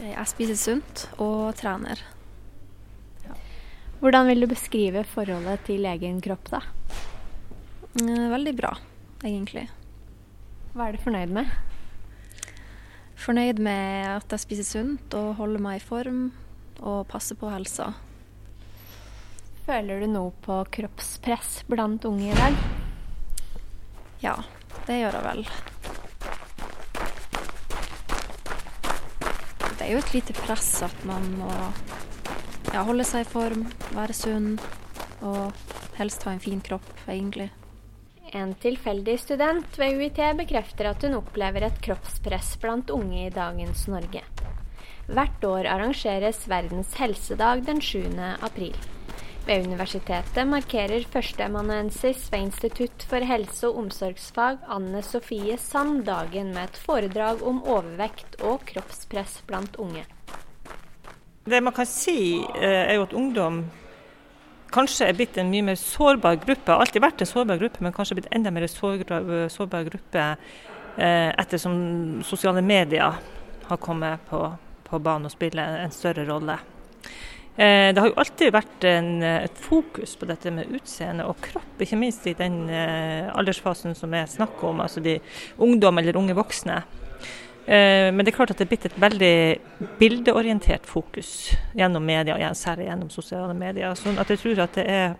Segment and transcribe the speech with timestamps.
[0.00, 2.00] Jeg spiser sunt og trener.
[4.00, 6.62] Hvordan vil du beskrive forholdet til egen kropp, da?
[8.00, 8.70] Eh, veldig bra,
[9.20, 9.66] egentlig.
[10.72, 11.50] Hva er du fornøyd med?
[13.20, 16.22] Fornøyd med at jeg spiser sunt og holder meg i form
[16.80, 17.90] og passer på helsa.
[19.66, 22.56] Føler du noe på kroppspress blant unge i dag?
[24.24, 24.38] Ja,
[24.88, 25.44] det gjør jeg vel.
[29.80, 31.48] Det er jo et lite press at man må
[32.68, 33.62] ja, holde seg i form,
[33.96, 34.50] være sunn
[35.24, 35.56] og
[35.96, 37.46] helst ha en fin kropp, egentlig.
[38.36, 43.86] En tilfeldig student ved UiT bekrefter at hun opplever et kroppspress blant unge i dagens
[43.88, 44.20] Norge.
[45.08, 48.04] Hvert år arrangeres Verdens helsedag den 7.
[48.44, 48.76] april.
[49.46, 56.68] Ved universitetet markerer førsteamanuensis ved Institutt for helse- og omsorgsfag Anne Sofie Sand dagen med
[56.68, 60.04] et foredrag om overvekt og kroppspress blant unge.
[61.48, 63.64] Det man kan si, eh, er jo at ungdom
[64.70, 66.72] kanskje er blitt en mye mer sårbar gruppe.
[66.72, 70.26] Alltid vært en sårbar gruppe, men kanskje blitt enda mer sårbar gruppe
[70.96, 73.18] eh, ettersom sosiale medier
[73.66, 74.44] har kommet på,
[74.84, 76.58] på banen og spiller en større rolle.
[77.60, 81.76] Eh, det har jo alltid vært en, et fokus på dette med utseende og kropp,
[81.84, 85.18] ikke minst i den aldersfasen som er snakk om, altså de
[85.60, 86.80] ungdom eller unge voksne.
[87.70, 92.38] Eh, men det er klart at det er blitt et veldig bildeorientert fokus gjennom media,
[92.54, 93.94] særlig gjennom sosiale medier.
[93.94, 95.14] sånn at jeg tror at det er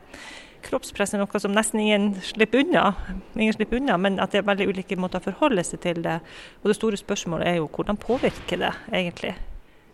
[0.66, 2.94] kroppspress er noe som nesten ingen slipper unna,
[3.36, 6.19] ingen slipper unna, men at det er veldig ulike måter å forholde seg til det.
[6.62, 9.36] Og det store spørsmålet er jo hvordan påvirker det egentlig?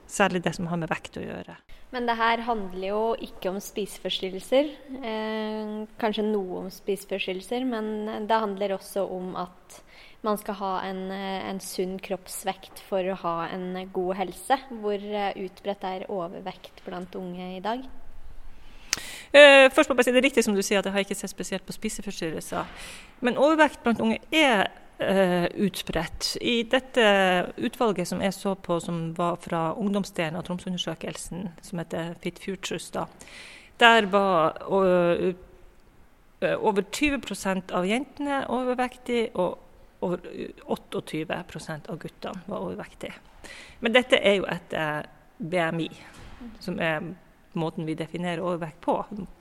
[0.07, 1.57] Særlig det som har med vekt å gjøre.
[1.95, 4.71] Men det her handler jo ikke om spiseforstyrrelser.
[5.01, 9.81] Eh, kanskje noe om spiseforstyrrelser, men det handler også om at
[10.27, 14.59] man skal ha en, eh, en, sunn kroppsvekt for å ha en god helse.
[14.71, 17.85] Hvor eh, utbredt er overvekt blant unge i dag?
[19.33, 21.19] Eh, først må jeg si Det er riktig som du sier at jeg har ikke
[21.19, 22.67] sett spesielt på spiseforstyrrelser.
[23.21, 24.71] Men overvekt blant unge er
[25.01, 26.37] uh, utbredt.
[26.41, 27.07] I dette
[27.57, 32.91] utvalget som jeg så på, som var fra ungdomsdelen av Tromsøundersøkelsen, som heter Fit Futures,
[32.95, 33.07] da,
[33.81, 35.35] der var uh,
[36.57, 39.63] over 20% av jentene overvektige og
[40.05, 40.21] over
[40.69, 41.25] 28
[41.89, 43.15] av guttene var overvektige.
[43.81, 45.07] Men dette er jo etter
[45.39, 45.89] BMI,
[46.61, 47.01] som er
[47.59, 48.97] måten vi definerer overvekt på.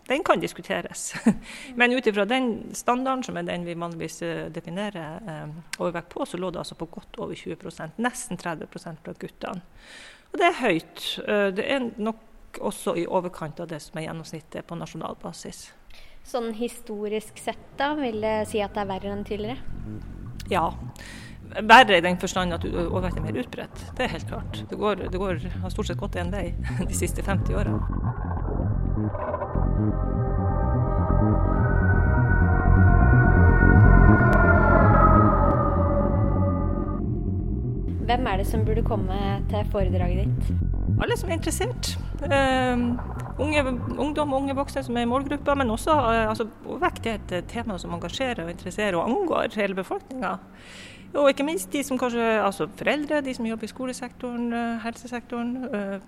[0.08, 1.14] Den kan diskuteres.
[1.80, 6.26] Men ut ifra den standarden, som er den vi vanligvis eh, definerer eh, overvekt på,
[6.26, 9.66] så lå det altså på godt over 20% nesten 30% blant guttene.
[10.32, 11.04] Og det er høyt.
[11.28, 15.68] Eh, det er nok også i overkant av det som er gjennomsnittet på nasjonal basis.
[16.26, 19.60] Sånn historisk sett, da, vil det si at det er verre enn tidligere?
[20.50, 20.72] Ja.
[21.56, 23.84] Verre i den forstand at overvekt er mer utbredt.
[23.98, 24.64] Det er helt klart.
[24.70, 26.50] Det, går, det går, har stort sett gått én vei
[26.90, 27.76] de siste 50 åra.
[38.06, 39.20] Hvem er det som burde komme
[39.50, 40.58] til foredraget ditt?
[41.02, 41.96] Alle som er interessert.
[42.22, 42.96] Uh,
[43.42, 43.64] unge,
[43.98, 47.50] ungdom og unge voksne som er i målgruppa, men også uh, altså, overvekt er et
[47.52, 50.36] tema som engasjerer og interesserer og angår hele befolkninga.
[51.16, 55.54] Og ikke minst de som kanskje, altså foreldre, de som jobber i skolesektoren, uh, helsesektoren.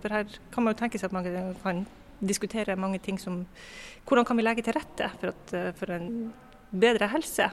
[0.02, 1.86] for her kan man jo tenke seg at man kan
[2.20, 3.46] diskutere mange ting som
[4.08, 6.34] Hvordan kan vi legge til rette for, at, for en
[6.72, 7.50] bedre helse?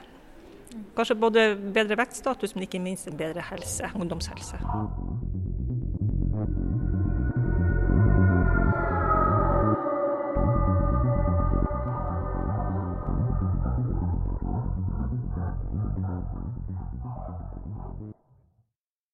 [0.95, 1.43] Kanskje både
[1.75, 4.59] bedre vektstatus, men ikke minst en bedre helse, ungdomshelse.